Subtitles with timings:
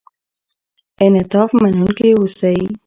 [1.05, 2.57] انعطاف منونکي اوسئ.